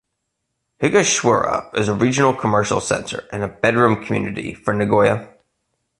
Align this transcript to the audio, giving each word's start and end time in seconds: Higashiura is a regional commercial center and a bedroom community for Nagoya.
Higashiura 0.81 1.77
is 1.77 1.87
a 1.87 1.93
regional 1.93 2.33
commercial 2.33 2.81
center 2.81 3.23
and 3.31 3.43
a 3.43 3.47
bedroom 3.47 4.03
community 4.03 4.55
for 4.55 4.73
Nagoya. 4.73 5.29